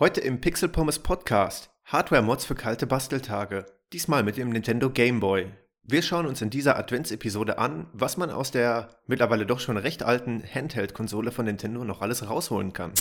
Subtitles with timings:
[0.00, 3.66] Heute im Pixel Pommes Podcast Hardware-Mods für kalte Basteltage.
[3.92, 5.50] Diesmal mit dem Nintendo Game Boy.
[5.82, 10.04] Wir schauen uns in dieser Adventsepisode an, was man aus der mittlerweile doch schon recht
[10.04, 12.92] alten Handheld-Konsole von Nintendo noch alles rausholen kann.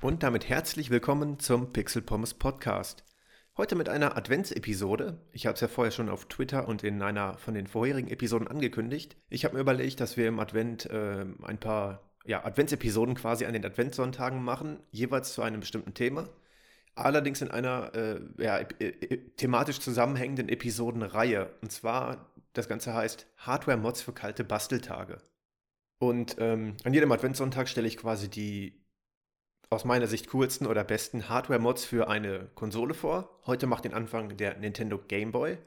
[0.00, 3.02] Und damit herzlich willkommen zum Pixel Pommes Podcast.
[3.58, 5.18] Heute mit einer Adventsepisode.
[5.32, 8.46] Ich habe es ja vorher schon auf Twitter und in einer von den vorherigen Episoden
[8.46, 9.16] angekündigt.
[9.30, 13.54] Ich habe mir überlegt, dass wir im Advent äh, ein paar ja, Adventsepisoden quasi an
[13.54, 16.28] den Adventssonntagen machen, jeweils zu einem bestimmten Thema.
[16.94, 18.62] Allerdings in einer äh, ja,
[19.36, 21.50] thematisch zusammenhängenden Episodenreihe.
[21.60, 25.18] Und zwar, das Ganze heißt Hardware-Mods für kalte Basteltage.
[25.98, 28.84] Und ähm, an jedem Adventssonntag stelle ich quasi die
[29.70, 33.38] aus meiner Sicht coolsten oder besten Hardware-Mods für eine Konsole vor.
[33.46, 35.58] Heute macht den Anfang der Nintendo Game Boy.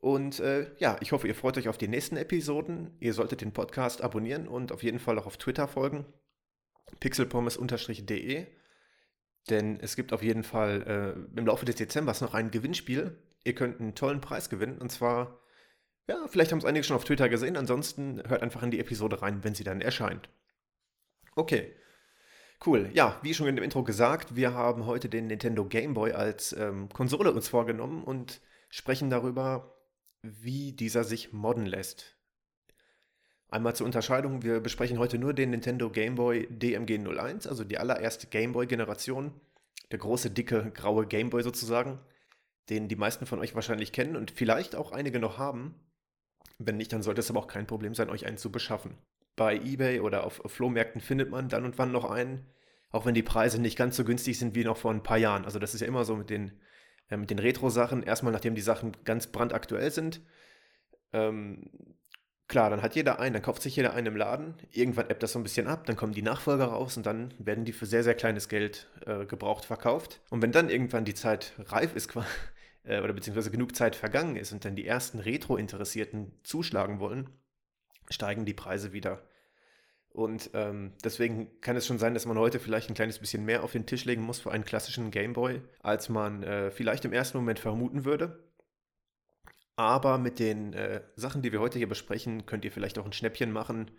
[0.00, 2.94] Und äh, ja, ich hoffe, ihr freut euch auf die nächsten Episoden.
[3.00, 6.04] Ihr solltet den Podcast abonnieren und auf jeden Fall auch auf Twitter folgen.
[7.00, 8.46] pixelpommes-de.
[9.48, 13.16] Denn es gibt auf jeden Fall äh, im Laufe des Dezembers noch ein Gewinnspiel.
[13.44, 14.78] Ihr könnt einen tollen Preis gewinnen.
[14.78, 15.40] Und zwar,
[16.06, 17.56] ja, vielleicht haben es einige schon auf Twitter gesehen.
[17.56, 20.28] Ansonsten hört einfach in die Episode rein, wenn sie dann erscheint.
[21.34, 21.74] Okay.
[22.66, 22.90] Cool.
[22.94, 26.54] Ja, wie schon in dem Intro gesagt, wir haben heute den Nintendo Game Boy als
[26.54, 29.76] ähm, Konsole uns vorgenommen und sprechen darüber,
[30.22, 32.16] wie dieser sich modden lässt.
[33.48, 37.78] Einmal zur Unterscheidung, wir besprechen heute nur den Nintendo Game Boy DMG 01, also die
[37.78, 39.38] allererste Game Boy Generation,
[39.90, 42.00] der große, dicke, graue Game Boy sozusagen,
[42.70, 45.74] den die meisten von euch wahrscheinlich kennen und vielleicht auch einige noch haben.
[46.58, 48.96] Wenn nicht, dann sollte es aber auch kein Problem sein, euch einen zu beschaffen.
[49.36, 52.46] Bei eBay oder auf Flohmärkten findet man dann und wann noch einen,
[52.90, 55.44] auch wenn die Preise nicht ganz so günstig sind wie noch vor ein paar Jahren.
[55.44, 56.52] Also das ist ja immer so mit den,
[57.08, 58.02] äh, den Retro-Sachen.
[58.02, 60.20] Erstmal, nachdem die Sachen ganz brandaktuell sind.
[61.12, 61.70] Ähm,
[62.48, 64.54] klar, dann hat jeder einen, dann kauft sich jeder einen im Laden.
[64.70, 67.64] Irgendwann ebbt das so ein bisschen ab, dann kommen die Nachfolger raus und dann werden
[67.64, 70.20] die für sehr, sehr kleines Geld äh, gebraucht verkauft.
[70.30, 72.12] Und wenn dann irgendwann die Zeit reif ist,
[72.84, 77.30] äh, oder beziehungsweise genug Zeit vergangen ist und dann die ersten Retro-Interessierten zuschlagen wollen,
[78.10, 79.22] steigen die Preise wieder.
[80.10, 83.64] Und ähm, deswegen kann es schon sein, dass man heute vielleicht ein kleines bisschen mehr
[83.64, 87.38] auf den Tisch legen muss für einen klassischen Gameboy, als man äh, vielleicht im ersten
[87.38, 88.44] Moment vermuten würde.
[89.74, 93.12] Aber mit den äh, Sachen, die wir heute hier besprechen, könnt ihr vielleicht auch ein
[93.12, 93.90] Schnäppchen machen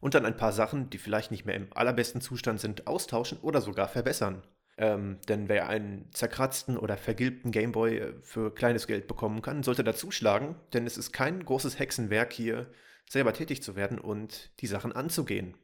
[0.00, 3.60] und dann ein paar Sachen, die vielleicht nicht mehr im allerbesten Zustand sind, austauschen oder
[3.60, 4.42] sogar verbessern.
[4.76, 9.84] Ähm, denn wer einen zerkratzten oder vergilbten Gameboy äh, für kleines Geld bekommen kann, sollte
[9.84, 12.66] dazuschlagen, denn es ist kein großes Hexenwerk hier,
[13.10, 15.56] selber tätig zu werden und die Sachen anzugehen.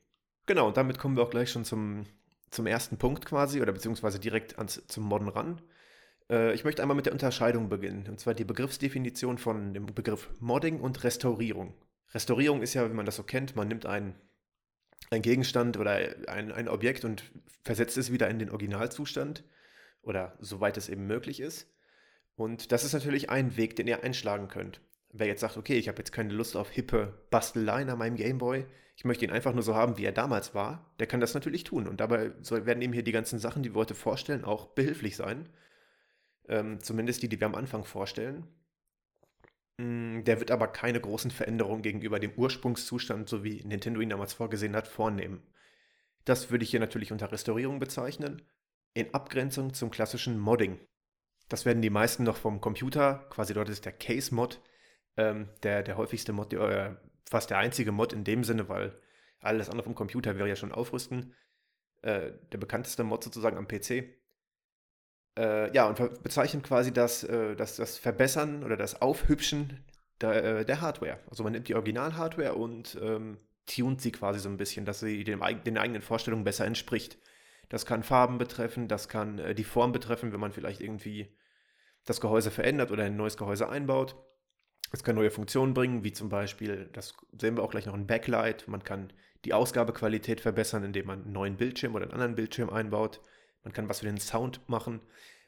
[0.47, 2.05] Genau, und damit kommen wir auch gleich schon zum,
[2.51, 5.63] zum ersten Punkt quasi, oder beziehungsweise direkt ans, zum Modden ran.
[6.29, 10.29] Äh, ich möchte einmal mit der Unterscheidung beginnen, und zwar die Begriffsdefinition von dem Begriff
[10.41, 11.75] Modding und Restaurierung.
[12.13, 14.17] Restaurierung ist ja, wie man das so kennt, man nimmt einen,
[15.11, 15.93] einen Gegenstand oder
[16.27, 17.23] ein, ein Objekt und
[17.63, 19.45] versetzt es wieder in den Originalzustand
[20.03, 21.73] oder soweit es eben möglich ist.
[22.35, 24.81] Und das ist natürlich ein Weg, den ihr einschlagen könnt
[25.19, 28.67] wer jetzt sagt, okay, ich habe jetzt keine Lust auf hippe Basteleien an meinem Gameboy,
[28.97, 31.65] ich möchte ihn einfach nur so haben, wie er damals war, der kann das natürlich
[31.65, 31.87] tun.
[31.87, 35.51] Und dabei werden eben hier die ganzen Sachen, die wir heute vorstellen, auch behilflich sein.
[36.49, 38.47] Ähm, zumindest die, die wir am Anfang vorstellen.
[39.77, 44.33] Mm, der wird aber keine großen Veränderungen gegenüber dem Ursprungszustand, so wie Nintendo ihn damals
[44.33, 45.43] vorgesehen hat, vornehmen.
[46.25, 48.43] Das würde ich hier natürlich unter Restaurierung bezeichnen,
[48.95, 50.81] in Abgrenzung zum klassischen Modding.
[51.49, 54.61] Das werden die meisten noch vom Computer, quasi dort ist der Case-Mod,
[55.17, 56.95] ähm, der, der häufigste Mod, äh,
[57.29, 58.99] fast der einzige Mod in dem Sinne, weil
[59.41, 61.35] alles andere vom Computer wäre ja schon aufrüsten.
[62.03, 64.05] Äh, der bekannteste Mod sozusagen am PC.
[65.39, 69.85] Äh, ja, und bezeichnet quasi das, äh, das, das Verbessern oder das Aufhübschen
[70.21, 71.21] der, äh, der Hardware.
[71.29, 75.25] Also man nimmt die Original-Hardware und ähm, tunt sie quasi so ein bisschen, dass sie
[75.25, 77.19] dem, den eigenen Vorstellungen besser entspricht.
[77.69, 81.37] Das kann Farben betreffen, das kann äh, die Form betreffen, wenn man vielleicht irgendwie
[82.05, 84.17] das Gehäuse verändert oder ein neues Gehäuse einbaut.
[84.93, 88.07] Es kann neue Funktionen bringen, wie zum Beispiel, das sehen wir auch gleich noch ein
[88.07, 88.69] Backlight.
[88.69, 89.13] Man kann
[89.45, 93.21] die Ausgabequalität verbessern, indem man einen neuen Bildschirm oder einen anderen Bildschirm einbaut.
[93.63, 95.01] Man kann was für den Sound machen.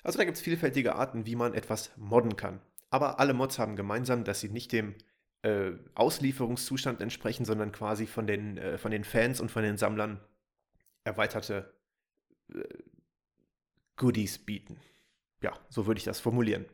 [0.03, 2.61] Also da gibt es vielfältige Arten, wie man etwas modden kann.
[2.91, 4.95] Aber alle Mods haben gemeinsam, dass sie nicht dem
[5.43, 10.21] äh, Auslieferungszustand entsprechen, sondern quasi von den, äh, von den Fans und von den Sammlern
[11.05, 11.73] erweiterte
[12.53, 12.63] äh,
[13.97, 14.79] Goodies bieten.
[15.43, 16.67] Ja, so würde ich das formulieren.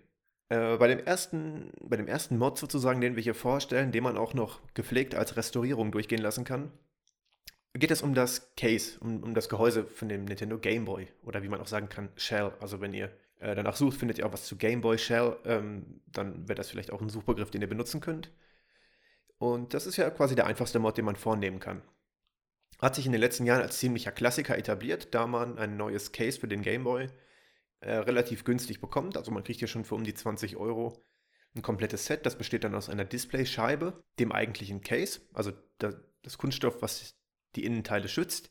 [0.48, 4.16] Äh, bei, dem ersten, bei dem ersten Mod sozusagen, den wir hier vorstellen, den man
[4.16, 6.70] auch noch gepflegt als Restaurierung durchgehen lassen kann,
[7.74, 11.42] geht es um das Case, um, um das Gehäuse von dem Nintendo Game Boy oder
[11.42, 12.52] wie man auch sagen kann, Shell.
[12.60, 13.10] Also wenn ihr
[13.40, 15.36] äh, danach sucht, findet ihr auch was zu Game Boy Shell.
[15.44, 18.30] Ähm, dann wäre das vielleicht auch ein Suchbegriff, den ihr benutzen könnt.
[19.38, 21.82] Und das ist ja quasi der einfachste Mod, den man vornehmen kann.
[22.80, 26.38] Hat sich in den letzten Jahren als ziemlicher Klassiker etabliert, da man ein neues Case
[26.38, 27.08] für den Game Boy
[27.84, 29.16] äh, relativ günstig bekommt.
[29.16, 31.04] Also man kriegt hier schon für um die 20 Euro
[31.54, 32.24] ein komplettes Set.
[32.24, 37.14] Das besteht dann aus einer Displayscheibe, dem eigentlichen Case, also das, Kunststoff, was
[37.54, 38.50] die Innenteile schützt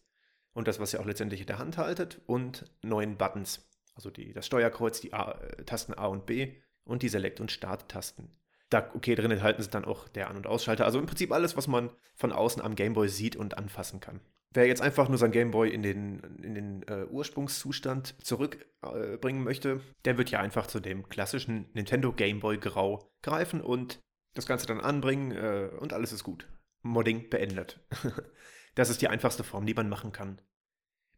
[0.53, 4.33] und das, was ihr auch letztendlich in der Hand haltet und neun Buttons, also die,
[4.33, 8.29] das Steuerkreuz, die A, äh, Tasten A und B und die Select- und Start-Tasten.
[8.69, 10.85] Da, okay, drin enthalten sie dann auch der An- und Ausschalter.
[10.85, 14.21] Also im Prinzip alles, was man von außen am Gameboy sieht und anfassen kann.
[14.53, 19.81] Wer jetzt einfach nur sein Gameboy in den, in den äh, Ursprungszustand zurückbringen äh, möchte,
[20.05, 23.99] der wird ja einfach zu dem klassischen Nintendo Gameboy Grau greifen und
[24.35, 26.47] das Ganze dann anbringen äh, und alles ist gut.
[26.83, 27.79] Modding beendet.
[28.75, 30.39] das ist die einfachste Form, die man machen kann.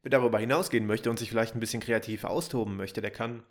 [0.01, 3.43] Wer darüber hinausgehen möchte und sich vielleicht ein bisschen kreativ austoben möchte, der kann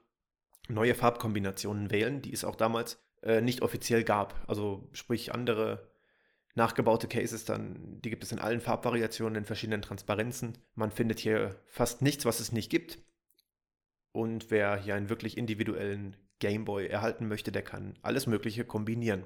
[0.69, 4.43] neue Farbkombinationen wählen, die es auch damals äh, nicht offiziell gab.
[4.47, 5.91] Also sprich andere
[6.55, 10.59] nachgebaute Cases dann, die gibt es in allen Farbvariationen, in verschiedenen Transparenzen.
[10.75, 12.99] Man findet hier fast nichts, was es nicht gibt.
[14.13, 19.25] Und wer hier einen wirklich individuellen Gameboy erhalten möchte, der kann alles Mögliche kombinieren.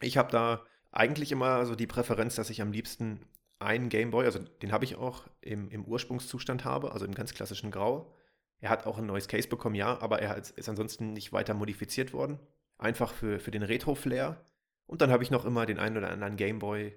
[0.00, 3.20] Ich habe da eigentlich immer so die Präferenz, dass ich am liebsten
[3.60, 7.70] einen Gameboy, also den habe ich auch im, im Ursprungszustand habe, also im ganz klassischen
[7.70, 8.12] Grau.
[8.60, 12.12] Er hat auch ein neues Case bekommen, ja, aber er ist ansonsten nicht weiter modifiziert
[12.12, 12.38] worden.
[12.76, 14.44] Einfach für, für den Retro-Flair.
[14.88, 16.92] Und dann habe ich noch immer den einen oder anderen Gameboy.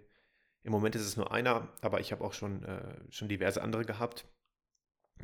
[0.64, 3.86] Im Moment ist es nur einer, aber ich habe auch schon, äh, schon diverse andere
[3.86, 4.26] gehabt,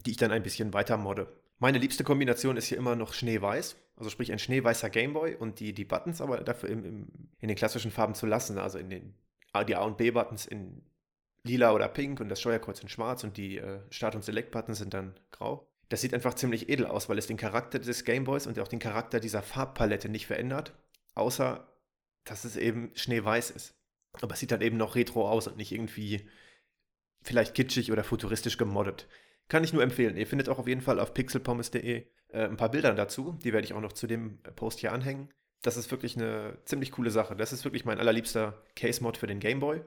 [0.05, 1.27] die ich dann ein bisschen weiter modde.
[1.59, 5.73] Meine liebste Kombination ist hier immer noch Schneeweiß, also sprich ein schneeweißer Gameboy und die,
[5.73, 7.07] die Buttons aber dafür im, im,
[7.39, 9.15] in den klassischen Farben zu lassen, also in den
[9.65, 10.83] die A und B-Buttons in
[11.41, 14.93] lila oder pink und das Steuerkreuz in schwarz und die äh, Start- und Select-Buttons sind
[14.93, 15.67] dann grau.
[15.89, 18.77] Das sieht einfach ziemlich edel aus, weil es den Charakter des Gameboys und auch den
[18.77, 20.73] Charakter dieser Farbpalette nicht verändert,
[21.15, 21.65] außer
[22.29, 23.75] dass es eben schneeweiß ist.
[24.21, 26.27] Aber es sieht dann eben noch retro aus und nicht irgendwie
[27.21, 29.07] vielleicht kitschig oder futuristisch gemoddet.
[29.50, 30.18] Kann ich nur empfehlen.
[30.18, 33.38] Ihr findet auch auf jeden Fall auf pixelpommes.de äh, ein paar Bilder dazu.
[33.44, 35.29] Die werde ich auch noch zu dem Post hier anhängen.
[35.62, 37.35] Das ist wirklich eine ziemlich coole Sache.
[37.35, 39.81] Das ist wirklich mein allerliebster Case-Mod für den Gameboy.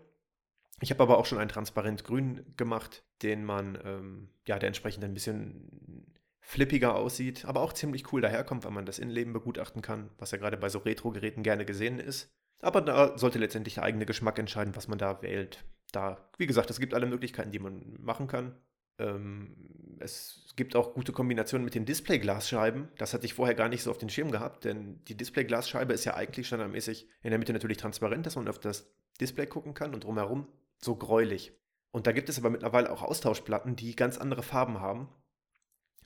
[0.80, 5.04] Ich habe aber auch schon einen transparent grün gemacht, den man, ähm, ja, der entsprechend
[5.04, 6.14] ein bisschen
[6.50, 10.38] flippiger aussieht, aber auch ziemlich cool daherkommt, weil man das Innenleben begutachten kann, was ja
[10.38, 12.28] gerade bei so Retro-Geräten gerne gesehen ist.
[12.60, 15.64] Aber da sollte letztendlich der eigene Geschmack entscheiden, was man da wählt.
[15.92, 18.56] Da, wie gesagt, es gibt alle Möglichkeiten, die man machen kann.
[18.98, 19.54] Ähm,
[20.00, 22.88] es gibt auch gute Kombinationen mit den Displayglasscheiben.
[22.98, 26.04] Das hatte ich vorher gar nicht so auf den Schirm gehabt, denn die Displayglasscheibe ist
[26.04, 29.94] ja eigentlich standardmäßig in der Mitte natürlich transparent, dass man auf das Display gucken kann
[29.94, 30.48] und drumherum
[30.78, 31.52] so gräulich.
[31.92, 35.08] Und da gibt es aber mittlerweile auch Austauschplatten, die ganz andere Farben haben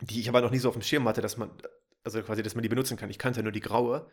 [0.01, 1.51] die ich aber noch nie so auf dem Schirm hatte, dass man,
[2.03, 3.11] also quasi, dass man die benutzen kann.
[3.11, 4.11] Ich kannte nur die graue.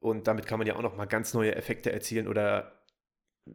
[0.00, 2.84] Und damit kann man ja auch noch mal ganz neue Effekte erzielen oder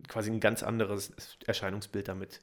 [0.08, 1.14] quasi ein ganz anderes
[1.46, 2.42] Erscheinungsbild damit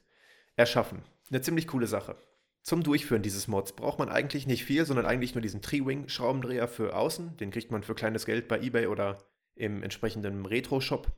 [0.55, 1.03] erschaffen.
[1.29, 2.15] Eine ziemlich coole Sache.
[2.63, 6.95] Zum Durchführen dieses Mods braucht man eigentlich nicht viel, sondern eigentlich nur diesen Tree-Wing-Schraubendreher für
[6.95, 7.37] außen.
[7.37, 9.17] Den kriegt man für kleines Geld bei eBay oder
[9.55, 11.11] im entsprechenden Retro-Shop.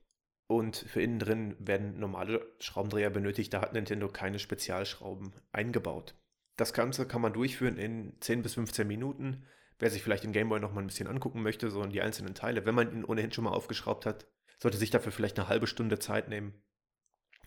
[0.48, 3.54] Und für innen drin werden normale Schraubendreher benötigt.
[3.54, 6.16] Da hat Nintendo keine Spezialschrauben eingebaut.
[6.56, 9.46] Das Ganze kann man durchführen in 10 bis 15 Minuten.
[9.80, 12.36] Wer sich vielleicht den Gameboy noch mal ein bisschen angucken möchte, so in die einzelnen
[12.36, 14.28] Teile, wenn man ihn ohnehin schon mal aufgeschraubt hat,
[14.60, 16.54] sollte sich dafür vielleicht eine halbe Stunde Zeit nehmen.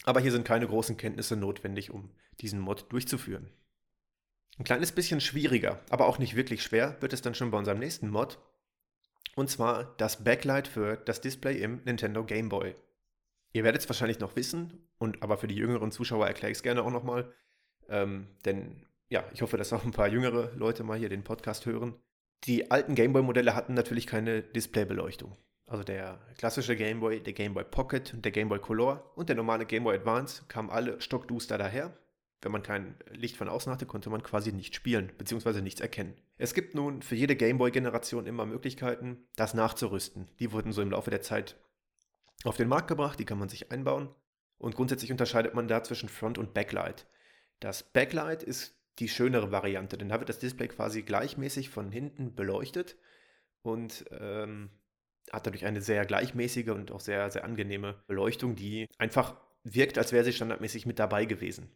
[0.04, 2.10] Aber hier sind keine großen Kenntnisse notwendig, um
[2.40, 3.50] diesen Mod durchzuführen.
[4.58, 7.78] Ein kleines bisschen schwieriger, aber auch nicht wirklich schwer, wird es dann schon bei unserem
[7.78, 8.38] nächsten Mod.
[9.34, 12.74] Und zwar das Backlight für das Display im Nintendo Game Boy.
[13.52, 16.62] Ihr werdet es wahrscheinlich noch wissen, und aber für die jüngeren Zuschauer erkläre ich es
[16.62, 17.32] gerne auch nochmal.
[17.88, 21.66] Ähm, denn ja, ich hoffe, dass auch ein paar jüngere Leute mal hier den Podcast
[21.66, 21.94] hören.
[22.44, 25.36] Die alten Gameboy-Modelle hatten natürlich keine Displaybeleuchtung.
[25.66, 29.96] Also der klassische Gameboy, der Gameboy Pocket und der Gameboy Color und der normale Gameboy
[29.96, 31.96] Advance kamen alle stockduster daher.
[32.42, 35.62] Wenn man kein Licht von außen hatte, konnte man quasi nicht spielen bzw.
[35.62, 36.14] nichts erkennen.
[36.38, 40.28] Es gibt nun für jede Gameboy-Generation immer Möglichkeiten, das nachzurüsten.
[40.38, 41.56] Die wurden so im Laufe der Zeit
[42.44, 44.14] auf den Markt gebracht, die kann man sich einbauen.
[44.58, 47.06] Und grundsätzlich unterscheidet man da zwischen Front- und Backlight.
[47.58, 52.34] Das Backlight ist die schönere Variante, denn da wird das Display quasi gleichmäßig von hinten
[52.34, 52.96] beleuchtet
[53.62, 54.70] und ähm,
[55.32, 60.12] hat dadurch eine sehr gleichmäßige und auch sehr, sehr angenehme Beleuchtung, die einfach wirkt, als
[60.12, 61.70] wäre sie standardmäßig mit dabei gewesen.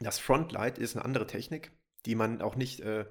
[0.00, 1.72] Das Frontlight ist eine andere Technik,
[2.06, 3.06] die man auch nicht äh,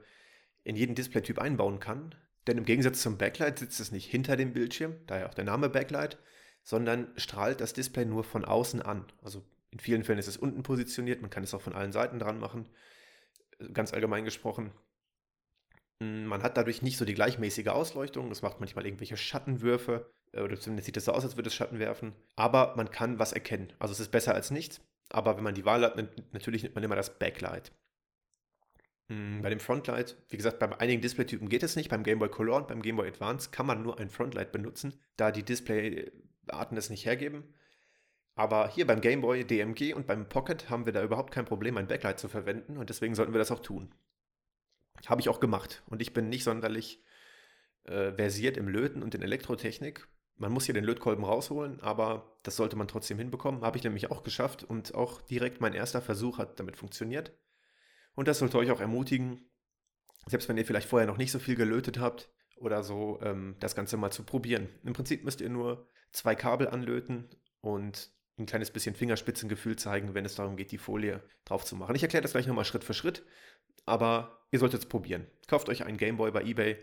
[0.63, 2.15] in jeden Displaytyp einbauen kann,
[2.47, 5.69] denn im Gegensatz zum Backlight sitzt es nicht hinter dem Bildschirm, daher auch der Name
[5.69, 6.17] Backlight,
[6.63, 9.05] sondern strahlt das Display nur von außen an.
[9.21, 12.17] Also in vielen Fällen ist es unten positioniert, man kann es auch von allen Seiten
[12.17, 12.69] dran machen
[13.73, 14.71] ganz allgemein gesprochen.
[16.01, 18.31] Hm, man hat dadurch nicht so die gleichmäßige Ausleuchtung.
[18.31, 20.11] Es macht manchmal irgendwelche Schattenwürfe.
[20.31, 22.13] Äh, oder zumindest sieht es so aus, als würde es Schatten werfen.
[22.35, 23.71] Aber man kann was erkennen.
[23.79, 24.81] Also es ist besser als nichts.
[25.09, 25.97] Aber wenn man die Wahl hat,
[26.33, 27.71] natürlich nimmt man immer das Backlight.
[29.09, 31.89] Hm, bei dem Frontlight, wie gesagt, bei einigen Displaytypen geht es nicht.
[31.89, 34.99] Beim Game Boy Color und beim Game Boy Advance kann man nur ein Frontlight benutzen,
[35.15, 37.43] da die Displayarten es nicht hergeben.
[38.35, 41.77] Aber hier beim Game Boy DMG und beim Pocket haben wir da überhaupt kein Problem,
[41.77, 43.95] ein Backlight zu verwenden und deswegen sollten wir das auch tun.
[45.05, 47.01] Habe ich auch gemacht und ich bin nicht sonderlich
[47.85, 50.07] äh, versiert im Löten und in Elektrotechnik.
[50.37, 53.61] Man muss hier den Lötkolben rausholen, aber das sollte man trotzdem hinbekommen.
[53.61, 57.31] Habe ich nämlich auch geschafft und auch direkt mein erster Versuch hat damit funktioniert.
[58.15, 59.49] Und das sollte euch auch ermutigen,
[60.25, 63.75] selbst wenn ihr vielleicht vorher noch nicht so viel gelötet habt oder so, ähm, das
[63.75, 64.67] Ganze mal zu probieren.
[64.83, 67.29] Im Prinzip müsst ihr nur zwei Kabel anlöten
[67.61, 71.95] und ein kleines bisschen Fingerspitzengefühl zeigen, wenn es darum geht, die Folie drauf zu machen.
[71.95, 73.23] Ich erkläre das gleich nochmal Schritt für Schritt,
[73.85, 75.27] aber ihr solltet es probieren.
[75.47, 76.77] Kauft euch einen Gameboy bei eBay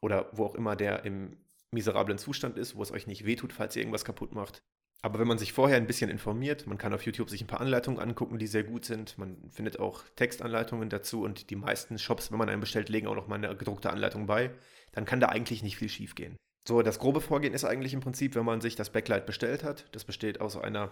[0.00, 1.36] oder wo auch immer der im
[1.70, 4.62] miserablen Zustand ist, wo es euch nicht wehtut, falls ihr irgendwas kaputt macht.
[5.02, 7.60] Aber wenn man sich vorher ein bisschen informiert, man kann auf YouTube sich ein paar
[7.60, 9.18] Anleitungen angucken, die sehr gut sind.
[9.18, 13.14] Man findet auch Textanleitungen dazu und die meisten Shops, wenn man einen bestellt, legen auch
[13.14, 14.50] noch mal eine gedruckte Anleitung bei.
[14.92, 16.36] Dann kann da eigentlich nicht viel schief gehen.
[16.66, 19.86] So, das grobe Vorgehen ist eigentlich im Prinzip, wenn man sich das Backlight bestellt hat.
[19.92, 20.90] Das besteht aus einer,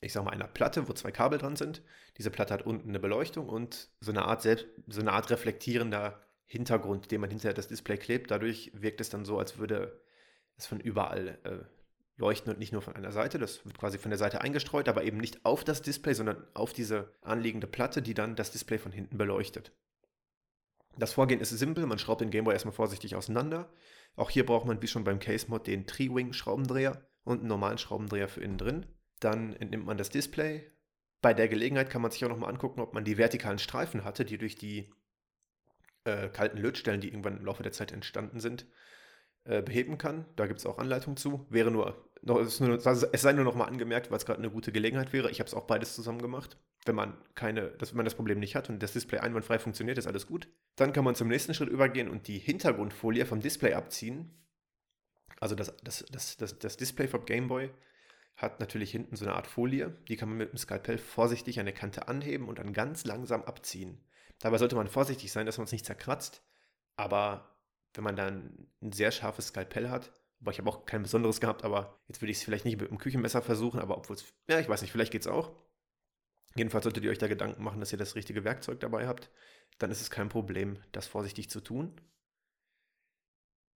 [0.00, 1.82] ich sag mal, einer Platte, wo zwei Kabel dran sind.
[2.18, 6.24] Diese Platte hat unten eine Beleuchtung und so eine Art, selbst, so eine Art reflektierender
[6.46, 8.30] Hintergrund, den man hinter das Display klebt.
[8.30, 10.00] Dadurch wirkt es dann so, als würde
[10.56, 11.64] es von überall äh,
[12.16, 13.40] leuchten und nicht nur von einer Seite.
[13.40, 16.72] Das wird quasi von der Seite eingestreut, aber eben nicht auf das Display, sondern auf
[16.72, 19.72] diese anliegende Platte, die dann das Display von hinten beleuchtet.
[20.96, 23.68] Das Vorgehen ist simpel, man schraubt den Gameboy erstmal vorsichtig auseinander.
[24.16, 28.40] Auch hier braucht man wie schon beim Case-Mod den Tri-Wing-Schraubendreher und einen normalen Schraubendreher für
[28.40, 28.86] innen drin.
[29.20, 30.70] Dann entnimmt man das Display.
[31.20, 34.24] Bei der Gelegenheit kann man sich auch nochmal angucken, ob man die vertikalen Streifen hatte,
[34.24, 34.92] die durch die
[36.04, 38.66] äh, kalten Lötstellen, die irgendwann im Laufe der Zeit entstanden sind,
[39.44, 40.24] äh, beheben kann.
[40.36, 41.46] Da gibt es auch Anleitungen zu.
[41.50, 44.50] Wäre nur, noch, es, nur, es sei nur noch mal angemerkt, weil es gerade eine
[44.50, 45.30] gute Gelegenheit wäre.
[45.30, 46.56] Ich habe es auch beides zusammen gemacht.
[46.86, 50.06] Wenn man keine, dass man das Problem nicht hat und das Display einwandfrei funktioniert, ist
[50.06, 50.48] alles gut.
[50.76, 54.30] Dann kann man zum nächsten Schritt übergehen und die Hintergrundfolie vom Display abziehen.
[55.40, 57.70] Also das, das, das, das, das Display vom Gameboy
[58.36, 59.96] hat natürlich hinten so eine Art Folie.
[60.08, 63.42] Die kann man mit dem Skalpell vorsichtig an der Kante anheben und dann ganz langsam
[63.42, 64.00] abziehen.
[64.40, 66.42] Dabei sollte man vorsichtig sein, dass man es nicht zerkratzt.
[66.96, 67.53] Aber
[67.94, 71.64] wenn man dann ein sehr scharfes Skalpell hat, aber ich habe auch kein besonderes gehabt,
[71.64, 74.60] aber jetzt würde ich es vielleicht nicht mit einem Küchenmesser versuchen, aber obwohl es, ja,
[74.60, 75.52] ich weiß nicht, vielleicht geht es auch.
[76.56, 79.30] Jedenfalls solltet ihr euch da Gedanken machen, dass ihr das richtige Werkzeug dabei habt.
[79.78, 82.00] Dann ist es kein Problem, das vorsichtig zu tun.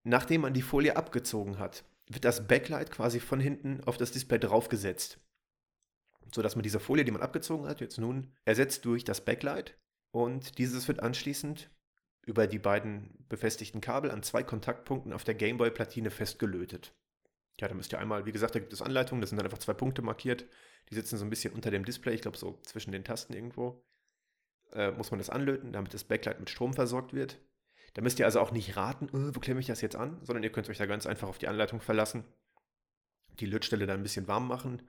[0.05, 4.39] Nachdem man die Folie abgezogen hat, wird das Backlight quasi von hinten auf das Display
[4.39, 5.19] draufgesetzt.
[6.35, 9.77] Sodass man diese Folie, die man abgezogen hat, jetzt nun ersetzt durch das Backlight.
[10.11, 11.71] Und dieses wird anschließend
[12.27, 16.95] über die beiden befestigten Kabel an zwei Kontaktpunkten auf der Gameboy-Platine festgelötet.
[17.61, 19.59] Ja, da müsst ihr einmal, wie gesagt, da gibt es Anleitungen, das sind dann einfach
[19.59, 20.45] zwei Punkte markiert.
[20.91, 23.85] Die sitzen so ein bisschen unter dem Display, ich glaube so zwischen den Tasten irgendwo.
[24.73, 27.41] Äh, muss man das anlöten, damit das Backlight mit Strom versorgt wird.
[27.95, 30.45] Da müsst ihr also auch nicht raten, oh, wo klemme ich das jetzt an, sondern
[30.45, 32.25] ihr könnt euch da ganz einfach auf die Anleitung verlassen.
[33.41, 34.83] Die Lötstelle dann ein bisschen warm machen,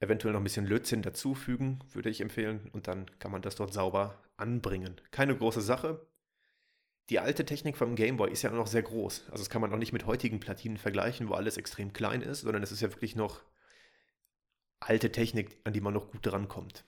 [0.00, 3.72] eventuell noch ein bisschen Lötzinn dazufügen, würde ich empfehlen, und dann kann man das dort
[3.72, 5.00] sauber anbringen.
[5.10, 6.06] Keine große Sache,
[7.10, 9.24] die alte Technik vom Gameboy ist ja noch sehr groß.
[9.30, 12.42] Also das kann man auch nicht mit heutigen Platinen vergleichen, wo alles extrem klein ist,
[12.42, 13.42] sondern es ist ja wirklich noch
[14.80, 16.84] alte Technik, an die man noch gut drankommt.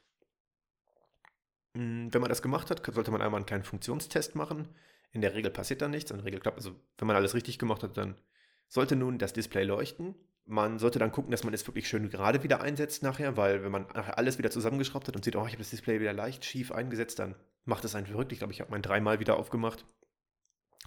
[1.75, 4.69] Hm, wenn man das gemacht hat, sollte man einmal einen kleinen Funktionstest machen.
[5.13, 6.11] In der Regel passiert da nichts.
[6.11, 8.21] In der Regel klappt, also wenn man alles richtig gemacht hat, dann
[8.69, 10.15] sollte nun das Display leuchten.
[10.45, 13.73] Man sollte dann gucken, dass man es wirklich schön gerade wieder einsetzt nachher, weil wenn
[13.73, 16.45] man nachher alles wieder zusammengeschraubt hat und sieht, oh, ich habe das Display wieder leicht
[16.45, 18.33] schief eingesetzt, dann macht es einen verrückt.
[18.33, 19.87] Ich glaube, ich habe mein dreimal wieder aufgemacht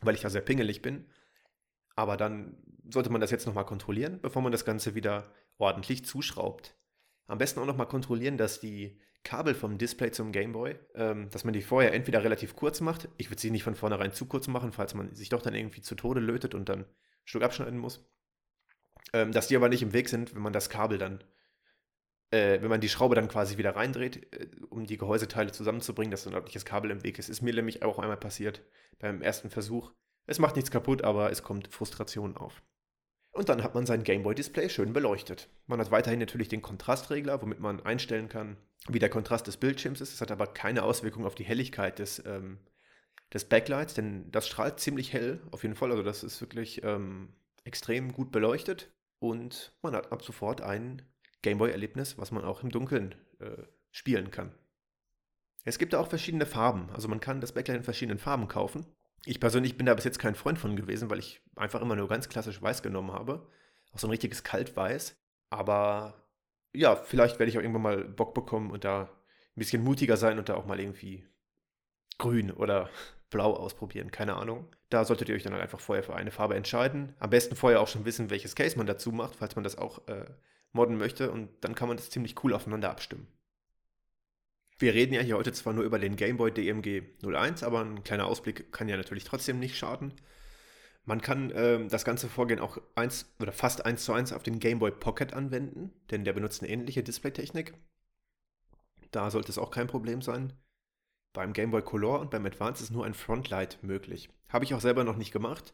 [0.06, 1.06] weil ich da sehr pingelig bin.
[1.96, 2.58] Aber dann
[2.90, 6.76] sollte man das jetzt nochmal kontrollieren, bevor man das Ganze wieder ordentlich zuschraubt.
[7.28, 11.54] Am besten auch nochmal kontrollieren, dass die Kabel vom Display zum Gameboy, ähm, dass man
[11.54, 14.74] die vorher entweder relativ kurz macht, ich würde sie nicht von vornherein zu kurz machen,
[14.74, 16.86] falls man sich doch dann irgendwie zu Tode lötet und dann ein
[17.24, 18.06] Stück abschneiden muss,
[19.14, 21.24] ähm, dass die aber nicht im Weg sind, wenn man das Kabel dann,
[22.32, 26.28] äh, wenn man die Schraube dann quasi wieder reindreht, äh, um die Gehäuseteile zusammenzubringen, dass
[26.28, 27.30] ein ordentliches Kabel im Weg ist.
[27.30, 28.62] Ist mir nämlich auch einmal passiert
[29.00, 29.92] beim ersten Versuch.
[30.26, 32.62] Es macht nichts kaputt, aber es kommt Frustration auf.
[33.32, 35.50] Und dann hat man sein Gameboy-Display schön beleuchtet.
[35.66, 40.02] Man hat weiterhin natürlich den Kontrastregler, womit man einstellen kann, wie der Kontrast des Bildschirms
[40.02, 40.14] ist.
[40.14, 42.60] Es hat aber keine Auswirkung auf die Helligkeit des, ähm,
[43.34, 45.90] des Backlights, denn das strahlt ziemlich hell, auf jeden Fall.
[45.90, 48.92] Also das ist wirklich ähm, extrem gut beleuchtet.
[49.18, 51.02] Und man hat ab sofort ein
[51.42, 54.54] Gameboy-Erlebnis, was man auch im Dunkeln äh, spielen kann.
[55.64, 56.90] Es gibt da auch verschiedene Farben.
[56.94, 58.86] Also man kann das Backlight in verschiedenen Farben kaufen.
[59.26, 62.10] Ich persönlich bin da bis jetzt kein Freund von gewesen, weil ich einfach immer nur
[62.10, 63.48] ganz klassisch weiß genommen habe.
[63.94, 65.16] Auch so ein richtiges Kaltweiß.
[65.50, 66.28] Aber
[66.74, 70.40] ja, vielleicht werde ich auch irgendwann mal Bock bekommen und da ein bisschen mutiger sein
[70.40, 71.26] und da auch mal irgendwie
[72.18, 72.90] grün oder
[73.30, 74.12] blau ausprobieren.
[74.12, 74.68] Keine Ahnung.
[74.90, 77.16] Da solltet ihr euch dann halt einfach vorher für eine Farbe entscheiden.
[77.20, 80.08] Am besten vorher auch schon wissen, welches Case man dazu macht, falls man das auch
[80.08, 80.26] äh,
[80.72, 81.32] modden möchte.
[81.32, 83.28] Und dann kann man das ziemlich cool aufeinander abstimmen.
[84.80, 88.04] Wir reden ja hier heute zwar nur über den Game Boy DMG 01, aber ein
[88.04, 90.14] kleiner Ausblick kann ja natürlich trotzdem nicht schaden.
[91.06, 94.60] Man kann ähm, das ganze Vorgehen auch eins oder fast eins zu eins auf den
[94.60, 97.74] Game Boy Pocket anwenden, denn der benutzt eine ähnliche Displaytechnik.
[99.12, 100.54] Da sollte es auch kein Problem sein.
[101.34, 104.30] Beim Game Boy Color und beim Advance ist nur ein Frontlight möglich.
[104.50, 105.74] Habe ich auch selber noch nicht gemacht,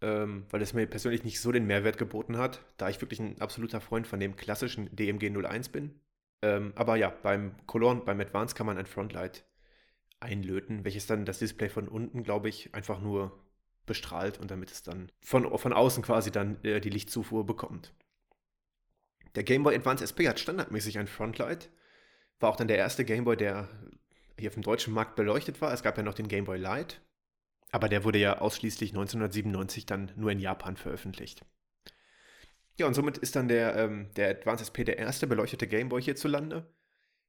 [0.00, 3.40] ähm, weil es mir persönlich nicht so den Mehrwert geboten hat, da ich wirklich ein
[3.40, 6.00] absoluter Freund von dem klassischen DMG 01 bin.
[6.42, 9.44] Ähm, aber ja, beim Color beim Advance kann man ein Frontlight
[10.20, 13.38] einlöten, welches dann das Display von unten, glaube ich, einfach nur
[13.86, 17.94] bestrahlt und damit es dann von, von außen quasi dann äh, die Lichtzufuhr bekommt.
[19.34, 21.70] Der Game Boy Advance SP hat standardmäßig ein Frontlight.
[22.40, 23.68] War auch dann der erste Game Boy, der
[24.38, 25.72] hier auf dem deutschen Markt beleuchtet war.
[25.72, 27.00] Es gab ja noch den Game Boy Light,
[27.70, 31.44] aber der wurde ja ausschließlich 1997 dann nur in Japan veröffentlicht.
[32.76, 36.02] Ja, und somit ist dann der, ähm, der Advance SP der erste beleuchtete Game Boy
[36.02, 36.66] hierzulande.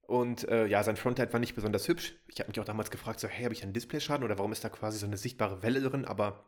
[0.02, 2.16] Und äh, ja, sein Frontlight war nicht besonders hübsch.
[2.28, 4.64] Ich habe mich auch damals gefragt, so, hey, habe ich einen Displayschaden oder warum ist
[4.64, 6.06] da quasi so eine sichtbare Welle drin?
[6.06, 6.46] Aber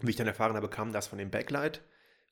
[0.00, 1.82] wie ich dann erfahren habe, kam das von dem Backlight.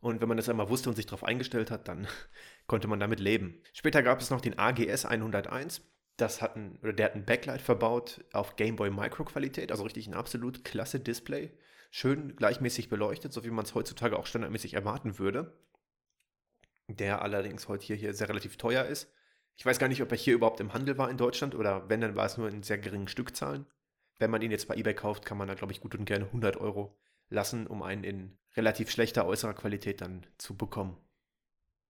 [0.00, 2.06] Und wenn man das einmal wusste und sich darauf eingestellt hat, dann
[2.66, 3.62] konnte man damit leben.
[3.72, 5.82] Später gab es noch den AGS 101.
[6.16, 9.84] Das hat ein, oder der hat ein Backlight verbaut auf Game Boy Micro Qualität, also
[9.84, 11.52] richtig ein absolut klasse Display.
[11.90, 15.56] Schön gleichmäßig beleuchtet, so wie man es heutzutage auch standardmäßig erwarten würde.
[16.88, 19.12] Der allerdings heute hier, hier sehr relativ teuer ist.
[19.57, 22.00] Ich weiß gar nicht, ob er hier überhaupt im Handel war in Deutschland oder wenn,
[22.00, 23.66] dann war es nur in sehr geringen Stückzahlen.
[24.18, 26.26] Wenn man ihn jetzt bei eBay kauft, kann man da, glaube ich, gut und gerne
[26.26, 26.97] 100 Euro
[27.28, 30.97] lassen, um einen in relativ schlechter äußerer Qualität dann zu bekommen.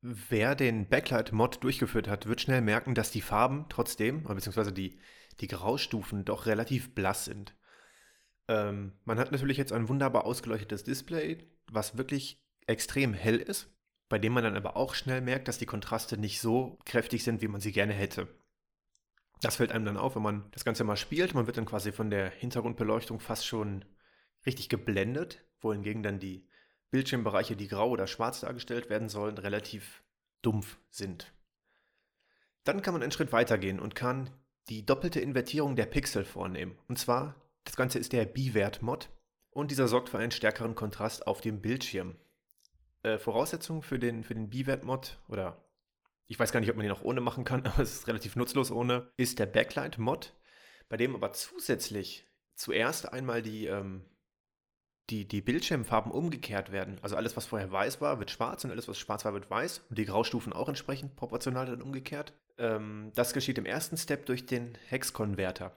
[0.01, 4.99] Wer den Backlight-Mod durchgeführt hat, wird schnell merken, dass die Farben trotzdem, beziehungsweise die,
[5.41, 7.55] die Graustufen doch relativ blass sind.
[8.49, 13.71] Ähm, man hat natürlich jetzt ein wunderbar ausgeleuchtetes Display, was wirklich extrem hell ist
[14.09, 17.43] bei dem man dann aber auch schnell merkt, dass die Kontraste nicht so kräftig sind,
[17.43, 18.29] wie man sie gerne hätte.
[19.41, 21.35] Das fällt einem dann auf, wenn man das Ganze mal spielt.
[21.35, 23.85] Man wird dann quasi von der Hintergrundbeleuchtung fast schon
[24.47, 26.49] richtig geblendet, wohingegen dann die
[26.91, 30.03] Bildschirmbereiche, die grau oder schwarz dargestellt werden sollen, relativ
[30.43, 31.33] dumpf sind.
[32.65, 34.31] Dann kann man einen Schritt weitergehen und kann
[34.69, 36.79] die doppelte Invertierung der Pixel vornehmen.
[36.89, 39.11] Und zwar, das Ganze ist der B-Wert-Mod
[39.51, 42.17] und dieser sorgt für einen stärkeren Kontrast auf dem Bildschirm
[43.09, 45.65] äh, Voraussetzung für den, für den B-Wert-Mod oder
[46.27, 48.37] ich weiß gar nicht, ob man den auch ohne machen kann, aber es ist relativ
[48.37, 50.35] nutzlos ohne, ist der Backlight-Mod,
[50.89, 54.05] bei dem aber zusätzlich zuerst einmal die, ähm,
[55.11, 56.99] die, die Bildschirmfarben umgekehrt werden.
[57.03, 59.87] Also alles, was vorher weiß war, wird schwarz und alles, was schwarz war, wird weiß.
[59.89, 62.35] Und die Graustufen auch entsprechend proportional dann umgekehrt.
[62.59, 65.73] Ähm, das geschieht im ersten Step durch den Hex-Konverter.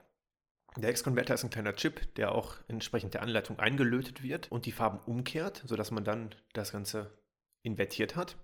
[0.76, 4.72] Der Hex-Konverter ist ein kleiner Chip, der auch entsprechend der Anleitung eingelötet wird und die
[4.72, 7.10] Farben umkehrt, sodass man dann das Ganze
[7.62, 8.36] invertiert hat.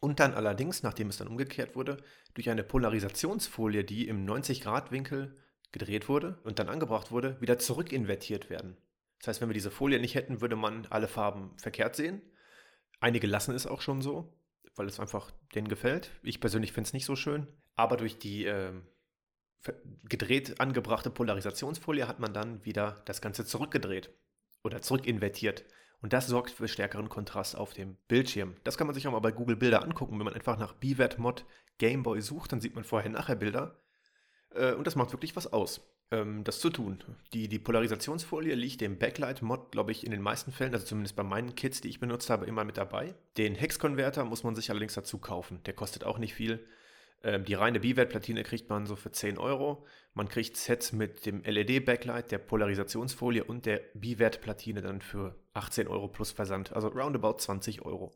[0.00, 1.96] Und dann allerdings, nachdem es dann umgekehrt wurde,
[2.34, 5.34] durch eine Polarisationsfolie, die im 90-Grad-Winkel
[5.72, 8.76] gedreht wurde und dann angebracht wurde, wieder zurückinvertiert werden.
[9.18, 12.20] Das heißt, wenn wir diese Folie nicht hätten, würde man alle Farben verkehrt sehen.
[13.00, 14.32] Einige lassen es auch schon so,
[14.76, 16.10] weil es einfach denen gefällt.
[16.22, 17.46] Ich persönlich finde es nicht so schön.
[17.74, 18.72] Aber durch die äh,
[20.04, 24.10] gedreht angebrachte Polarisationsfolie hat man dann wieder das Ganze zurückgedreht
[24.62, 25.64] oder zurückinvertiert.
[26.04, 28.56] Und das sorgt für stärkeren Kontrast auf dem Bildschirm.
[28.62, 30.18] Das kann man sich auch mal bei Google Bilder angucken.
[30.18, 31.46] Wenn man einfach nach BWert Mod
[31.78, 33.80] Gameboy sucht, dann sieht man vorher-nachher Bilder.
[34.54, 37.02] Äh, und das macht wirklich was aus, ähm, das zu tun.
[37.32, 41.22] Die, die Polarisationsfolie liegt dem Backlight-Mod, glaube ich, in den meisten Fällen, also zumindest bei
[41.22, 43.14] meinen Kits, die ich benutzt habe, immer mit dabei.
[43.38, 45.62] Den Hex-Konverter muss man sich allerdings dazu kaufen.
[45.64, 46.66] Der kostet auch nicht viel.
[47.22, 49.86] Ähm, die reine B-Wert-Platine kriegt man so für 10 Euro.
[50.12, 56.08] Man kriegt Sets mit dem LED-Backlight, der Polarisationsfolie und der B-Wert-Platine dann für 18 Euro
[56.08, 56.72] plus Versand.
[56.72, 58.14] Also roundabout 20 Euro.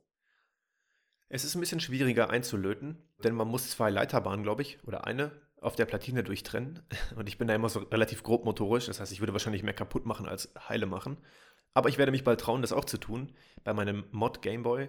[1.28, 5.30] Es ist ein bisschen schwieriger einzulöten, denn man muss zwei Leiterbahnen, glaube ich, oder eine
[5.60, 6.82] auf der Platine durchtrennen.
[7.16, 9.74] Und ich bin da immer so relativ grob motorisch, das heißt, ich würde wahrscheinlich mehr
[9.74, 11.18] kaputt machen als heile machen.
[11.74, 13.32] Aber ich werde mich bald trauen, das auch zu tun.
[13.62, 14.88] Bei meinem Mod Gameboy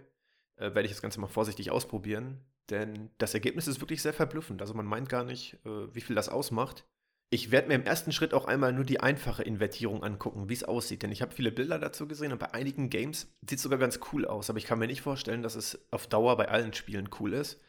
[0.56, 2.46] äh, werde ich das Ganze mal vorsichtig ausprobieren.
[2.70, 4.62] Denn das Ergebnis ist wirklich sehr verblüffend.
[4.62, 6.86] Also man meint gar nicht, äh, wie viel das ausmacht.
[7.32, 10.63] Ich werde mir im ersten Schritt auch einmal nur die einfache Invertierung angucken, wie es
[10.63, 11.04] aussieht.
[11.04, 14.00] Denn ich habe viele Bilder dazu gesehen und bei einigen Games sieht es sogar ganz
[14.12, 14.50] cool aus.
[14.50, 17.62] Aber ich kann mir nicht vorstellen, dass es auf Dauer bei allen Spielen cool ist.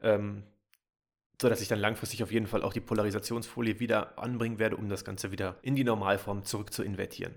[0.00, 0.44] Ähm,
[1.40, 5.04] sodass ich dann langfristig auf jeden Fall auch die Polarisationsfolie wieder anbringen werde, um das
[5.04, 7.34] Ganze wieder in die Normalform zurück zu invertieren.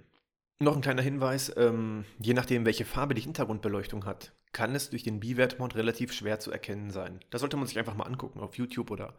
[0.59, 5.03] Noch ein kleiner Hinweis, ähm, je nachdem, welche Farbe die Hintergrundbeleuchtung hat, kann es durch
[5.03, 7.19] den Biwert-Mod relativ schwer zu erkennen sein.
[7.29, 9.13] Da sollte man sich einfach mal angucken auf YouTube oder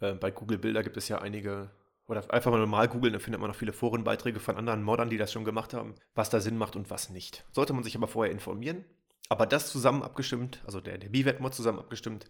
[0.00, 1.70] äh, bei Google Bilder gibt es ja einige,
[2.06, 5.18] oder einfach mal normal googeln, dann findet man noch viele Forenbeiträge von anderen Moddern, die
[5.18, 7.44] das schon gemacht haben, was da Sinn macht und was nicht.
[7.52, 8.84] Sollte man sich aber vorher informieren.
[9.28, 12.26] Aber das zusammen abgestimmt, also der, der Biwert-Mod zusammen abgestimmt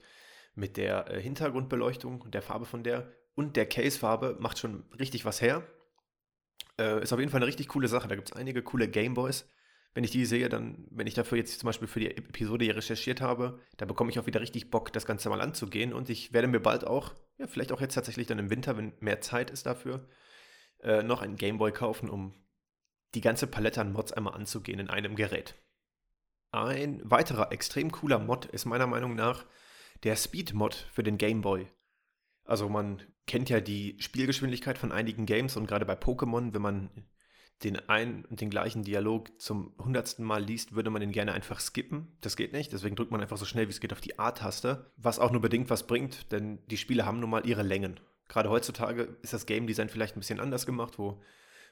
[0.55, 5.27] mit der äh, Hintergrundbeleuchtung und der Farbe von der und der Case-Farbe macht schon richtig
[5.27, 5.63] was her.
[6.81, 8.09] Äh, ist auf jeden Fall eine richtig coole Sache.
[8.09, 9.47] Da gibt es einige coole Gameboys.
[9.97, 12.77] Wenn ich die sehe, dann, wenn ich dafür jetzt zum Beispiel für die Episode hier
[12.77, 15.95] recherchiert habe, da bekomme ich auch wieder richtig Bock, das Ganze mal anzugehen.
[15.95, 18.93] Und ich werde mir bald auch, ja, vielleicht auch jetzt tatsächlich dann im Winter, wenn
[19.01, 20.07] mehr Zeit ist dafür,
[20.81, 22.35] äh, noch einen Gameboy kaufen, um
[23.15, 25.55] die ganze Palette an Mods einmal anzugehen in einem Gerät.
[26.51, 29.47] Ein weiterer extrem cooler Mod ist meiner Meinung nach
[30.03, 31.69] der Speed-Mod für den Gameboy.
[32.45, 36.91] Also man kennt ja die Spielgeschwindigkeit von einigen Games und gerade bei Pokémon, wenn man
[37.65, 41.61] den einen und den gleichen Dialog zum hundertsten Mal liest, würde man den gerne einfach
[41.61, 42.17] skippen.
[42.21, 44.91] Das geht nicht, deswegen drückt man einfach so schnell wie es geht auf die A-Taste,
[44.97, 47.99] was auch nur bedingt was bringt, denn die Spiele haben nun mal ihre Längen.
[48.29, 51.23] Gerade heutzutage ist das Game Design vielleicht ein bisschen anders gemacht, wo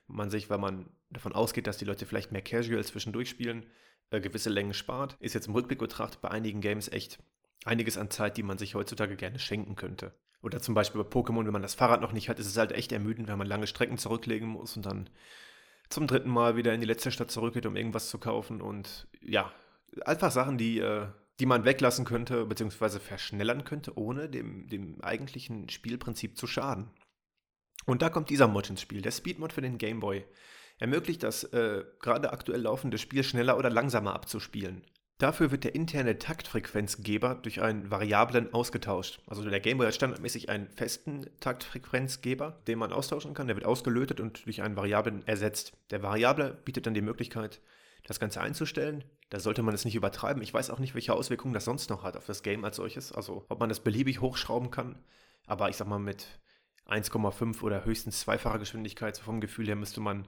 [0.07, 3.67] man sich, weil man davon ausgeht, dass die Leute vielleicht mehr Casual zwischendurch spielen,
[4.11, 5.17] äh, gewisse Längen spart.
[5.21, 7.19] Ist jetzt im Rückblick betrachtet bei einigen Games echt
[7.65, 10.15] einiges an Zeit, die man sich heutzutage gerne schenken könnte.
[10.43, 12.73] Oder zum Beispiel bei Pokémon, wenn man das Fahrrad noch nicht hat, ist es halt
[12.73, 15.09] echt ermüdend, wenn man lange Strecken zurücklegen muss und dann
[15.89, 18.61] zum dritten Mal wieder in die letzte Stadt zurückgeht, um irgendwas zu kaufen.
[18.61, 19.53] Und ja,
[20.05, 21.07] einfach Sachen, die, äh,
[21.41, 26.91] die man weglassen könnte, beziehungsweise verschnellern könnte, ohne dem, dem eigentlichen Spielprinzip zu schaden.
[27.87, 30.25] Und da kommt dieser Mod ins Spiel, der Speedmod für den Game Boy.
[30.79, 34.83] Ermöglicht das äh, gerade aktuell laufende Spiel schneller oder langsamer abzuspielen.
[35.19, 39.21] Dafür wird der interne Taktfrequenzgeber durch einen Variablen ausgetauscht.
[39.27, 43.47] Also der Gameboy hat standardmäßig einen festen Taktfrequenzgeber, den man austauschen kann.
[43.47, 45.73] Der wird ausgelötet und durch einen Variablen ersetzt.
[45.91, 47.61] Der Variable bietet dann die Möglichkeit,
[48.03, 49.05] das Ganze einzustellen.
[49.31, 50.43] Da sollte man es nicht übertreiben.
[50.43, 53.13] Ich weiß auch nicht, welche Auswirkungen das sonst noch hat auf das Game als solches.
[53.13, 54.99] Also ob man das beliebig hochschrauben kann.
[55.47, 56.27] Aber ich sag mal, mit
[56.89, 60.27] 1,5 oder höchstens zweifacher Geschwindigkeit, so vom Gefühl her, müsste man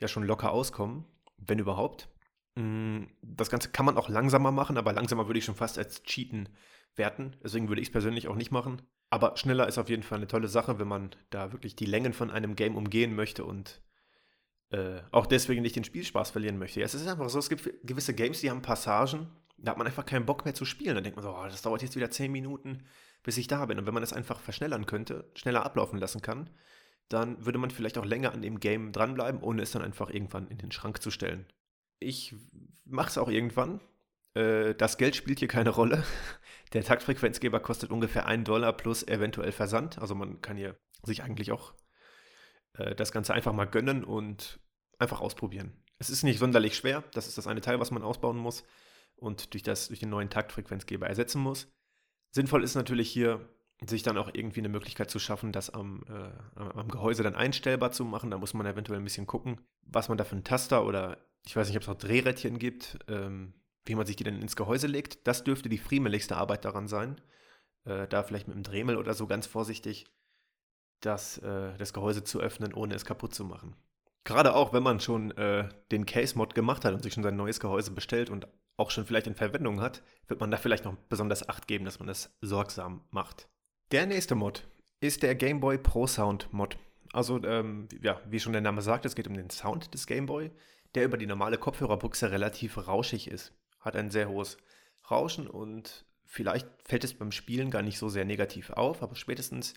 [0.00, 1.04] ja schon locker auskommen,
[1.38, 2.08] wenn überhaupt.
[2.54, 6.02] Mm, das Ganze kann man auch langsamer machen, aber langsamer würde ich schon fast als
[6.02, 6.48] Cheaten
[6.96, 7.36] werten.
[7.42, 8.82] Deswegen würde ich es persönlich auch nicht machen.
[9.10, 12.12] Aber schneller ist auf jeden Fall eine tolle Sache, wenn man da wirklich die Längen
[12.12, 13.82] von einem Game umgehen möchte und
[14.70, 16.80] äh, auch deswegen nicht den Spielspaß verlieren möchte.
[16.80, 19.86] Ja, es ist einfach so, es gibt gewisse Games, die haben Passagen, da hat man
[19.86, 20.94] einfach keinen Bock mehr zu spielen.
[20.94, 22.84] Da denkt man so, oh, das dauert jetzt wieder 10 Minuten,
[23.22, 23.78] bis ich da bin.
[23.78, 26.50] Und wenn man das einfach verschnellern könnte, schneller ablaufen lassen kann,
[27.08, 30.48] dann würde man vielleicht auch länger an dem Game dranbleiben, ohne es dann einfach irgendwann
[30.48, 31.46] in den Schrank zu stellen
[32.02, 32.34] ich
[32.84, 33.80] mache es auch irgendwann.
[34.34, 36.04] Äh, das Geld spielt hier keine Rolle.
[36.72, 39.98] Der Taktfrequenzgeber kostet ungefähr einen Dollar plus eventuell Versand.
[39.98, 41.74] Also man kann hier sich eigentlich auch
[42.74, 44.60] äh, das Ganze einfach mal gönnen und
[44.98, 45.72] einfach ausprobieren.
[45.98, 47.04] Es ist nicht sonderlich schwer.
[47.12, 48.64] Das ist das eine Teil, was man ausbauen muss
[49.16, 51.70] und durch, das, durch den neuen Taktfrequenzgeber ersetzen muss.
[52.30, 53.48] Sinnvoll ist natürlich hier,
[53.84, 57.92] sich dann auch irgendwie eine Möglichkeit zu schaffen, das am, äh, am Gehäuse dann einstellbar
[57.92, 58.30] zu machen.
[58.30, 61.56] Da muss man eventuell ein bisschen gucken, was man da für einen Taster oder ich
[61.56, 64.86] weiß nicht, ob es auch Drehrädchen gibt, ähm, wie man sich die denn ins Gehäuse
[64.86, 65.26] legt.
[65.26, 67.20] Das dürfte die friemeligste Arbeit daran sein.
[67.84, 70.06] Äh, da vielleicht mit einem Dremel oder so ganz vorsichtig
[71.00, 73.74] das, äh, das Gehäuse zu öffnen, ohne es kaputt zu machen.
[74.24, 77.58] Gerade auch, wenn man schon äh, den Case-Mod gemacht hat und sich schon sein neues
[77.58, 81.48] Gehäuse bestellt und auch schon vielleicht in Verwendung hat, wird man da vielleicht noch besonders
[81.48, 83.48] Acht geben, dass man das sorgsam macht.
[83.90, 84.66] Der nächste Mod
[85.00, 86.78] ist der Game Boy Pro Sound Mod.
[87.12, 90.26] Also, ähm, ja, wie schon der Name sagt, es geht um den Sound des Game
[90.26, 90.52] Boy
[90.94, 93.52] der über die normale Kopfhörerbuchse relativ rauschig ist.
[93.80, 94.58] Hat ein sehr hohes
[95.10, 99.74] Rauschen und vielleicht fällt es beim Spielen gar nicht so sehr negativ auf, aber spätestens,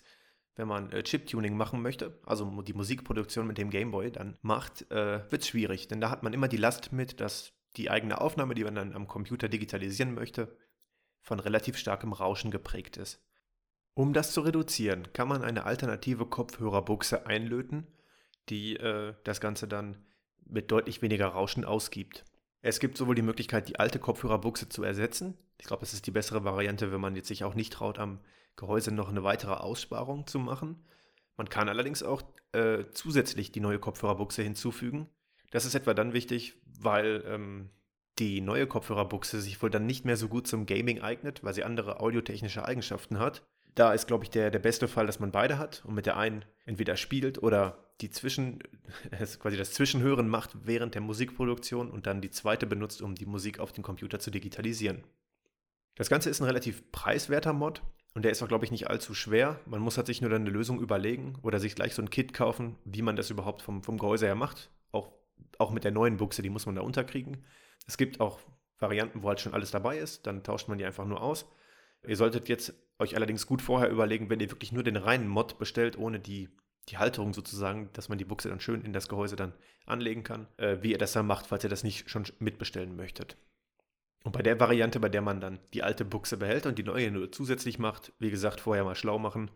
[0.54, 5.30] wenn man äh, Chip-Tuning machen möchte, also die Musikproduktion mit dem Gameboy dann macht, äh,
[5.30, 8.54] wird es schwierig, denn da hat man immer die Last mit, dass die eigene Aufnahme,
[8.54, 10.56] die man dann am Computer digitalisieren möchte,
[11.20, 13.22] von relativ starkem Rauschen geprägt ist.
[13.94, 17.86] Um das zu reduzieren, kann man eine alternative Kopfhörerbuchse einlöten,
[18.48, 20.04] die äh, das Ganze dann
[20.48, 22.24] mit deutlich weniger Rauschen ausgibt.
[22.62, 25.36] Es gibt sowohl die Möglichkeit, die alte Kopfhörerbuchse zu ersetzen.
[25.58, 28.20] Ich glaube, das ist die bessere Variante, wenn man jetzt sich auch nicht traut, am
[28.56, 30.84] Gehäuse noch eine weitere Aussparung zu machen.
[31.36, 35.08] Man kann allerdings auch äh, zusätzlich die neue Kopfhörerbuchse hinzufügen.
[35.50, 37.70] Das ist etwa dann wichtig, weil ähm,
[38.18, 41.64] die neue Kopfhörerbuchse sich wohl dann nicht mehr so gut zum Gaming eignet, weil sie
[41.64, 43.46] andere audiotechnische Eigenschaften hat.
[43.76, 46.16] Da ist, glaube ich, der, der beste Fall, dass man beide hat und mit der
[46.16, 48.58] einen entweder spielt oder die Zwischen,
[49.38, 53.60] quasi das Zwischenhören macht während der Musikproduktion und dann die zweite benutzt, um die Musik
[53.60, 55.04] auf dem Computer zu digitalisieren.
[55.94, 57.82] Das Ganze ist ein relativ preiswerter Mod.
[58.14, 59.60] Und der ist auch, glaube ich, nicht allzu schwer.
[59.66, 62.32] Man muss halt sich nur dann eine Lösung überlegen oder sich gleich so ein Kit
[62.32, 64.70] kaufen, wie man das überhaupt vom, vom Gehäuse her macht.
[64.90, 65.12] Auch,
[65.58, 67.44] auch mit der neuen Buchse, die muss man da unterkriegen.
[67.86, 68.40] Es gibt auch
[68.78, 70.26] Varianten, wo halt schon alles dabei ist.
[70.26, 71.44] Dann tauscht man die einfach nur aus.
[72.06, 75.58] Ihr solltet jetzt euch allerdings gut vorher überlegen, wenn ihr wirklich nur den reinen Mod
[75.58, 76.48] bestellt, ohne die,
[76.88, 79.52] die Halterung sozusagen, dass man die Buchse dann schön in das Gehäuse dann
[79.84, 83.36] anlegen kann, äh, wie ihr das dann macht, falls ihr das nicht schon mitbestellen möchtet.
[84.24, 87.10] Und bei der Variante, bei der man dann die alte Buchse behält und die neue
[87.10, 89.50] nur zusätzlich macht, wie gesagt, vorher mal schlau machen,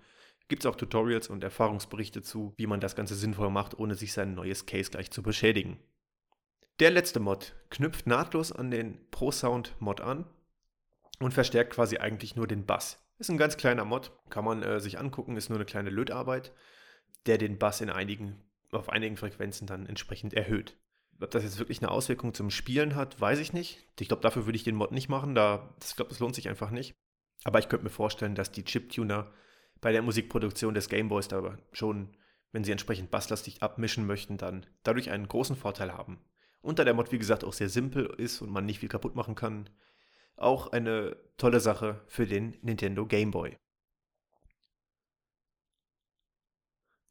[0.47, 4.13] gibt es auch Tutorials und Erfahrungsberichte zu, wie man das Ganze sinnvoll macht, ohne sich
[4.13, 5.79] sein neues Case gleich zu beschädigen.
[6.81, 10.25] Der letzte Mod knüpft nahtlos an den Pro Sound Mod an
[11.19, 12.99] und verstärkt quasi eigentlich nur den Bass.
[13.21, 16.55] Ist ein ganz kleiner Mod, kann man äh, sich angucken, ist nur eine kleine Lötarbeit,
[17.27, 20.79] der den Bass in einigen, auf einigen Frequenzen dann entsprechend erhöht.
[21.21, 23.87] Ob das jetzt wirklich eine Auswirkung zum Spielen hat, weiß ich nicht.
[24.01, 25.35] Ich glaube, dafür würde ich den Mod nicht machen.
[25.35, 26.95] Da, ich glaube, das lohnt sich einfach nicht.
[27.45, 29.31] Aber ich könnte mir vorstellen, dass die Chiptuner
[29.83, 32.17] bei der Musikproduktion des Gameboys da schon,
[32.53, 36.25] wenn sie entsprechend basslastig abmischen möchten, dann dadurch einen großen Vorteil haben.
[36.63, 39.15] Und da der Mod, wie gesagt, auch sehr simpel ist und man nicht viel kaputt
[39.15, 39.69] machen kann,
[40.41, 43.57] auch eine tolle Sache für den Nintendo Game Boy.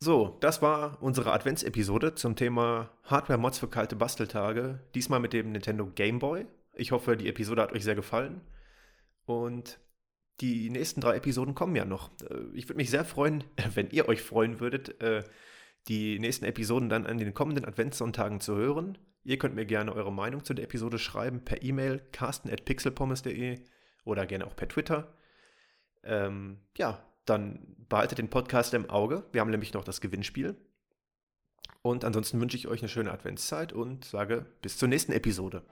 [0.02, 4.80] So, das war unsere Adventsepisode zum Thema Hardware-Mods für kalte Basteltage.
[4.96, 6.46] Diesmal mit dem Nintendo Game Boy.
[6.74, 8.40] Ich hoffe, die Episode hat euch sehr gefallen.
[9.26, 9.78] Und
[10.40, 12.12] die nächsten drei Episoden kommen ja noch.
[12.30, 15.24] Äh, ich würde mich sehr freuen, wenn ihr euch freuen würdet, äh,
[15.90, 18.98] die nächsten Episoden dann an den kommenden Adventssonntagen zu hören.
[19.24, 23.60] Ihr könnt mir gerne eure Meinung zu der Episode schreiben per E-Mail carsten.pixelpommes.de
[24.06, 25.14] oder gerne auch per Twitter.
[26.04, 29.26] Ähm, ja, dann behaltet den Podcast im Auge.
[29.32, 30.56] Wir haben nämlich noch das Gewinnspiel.
[31.82, 35.64] Und ansonsten wünsche ich euch eine schöne Adventszeit und sage bis zur nächsten Episode.